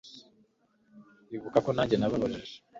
[1.35, 2.53] ibuka ko nanjye nababajwe